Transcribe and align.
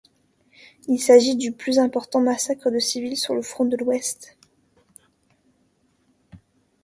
Il 0.87 0.97
s'agit 0.99 1.35
du 1.35 1.51
plus 1.51 1.77
important 1.77 2.21
massacre 2.21 2.71
de 2.71 2.79
civils 2.79 3.15
sur 3.17 3.35
le 3.35 3.43
front 3.43 3.65
de 3.65 3.77
l'Ouest. 3.77 4.35